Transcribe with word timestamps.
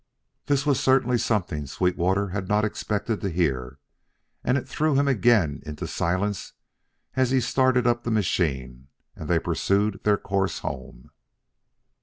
This 0.47 0.65
was 0.65 0.79
certainly 0.79 1.19
something 1.19 1.67
Sweetwater 1.67 2.29
had 2.29 2.47
not 2.47 2.65
expected 2.65 3.21
to 3.21 3.29
hear, 3.29 3.77
and 4.43 4.57
it 4.57 4.67
threw 4.67 4.95
him 4.95 5.07
again 5.07 5.61
into 5.63 5.85
silence 5.85 6.53
as 7.13 7.29
he 7.29 7.39
started 7.39 7.85
up 7.85 8.03
the 8.03 8.09
machine 8.09 8.87
and 9.15 9.29
they 9.29 9.37
pursued 9.37 9.99
their 10.03 10.17
course 10.17 10.57
home. 10.65 11.11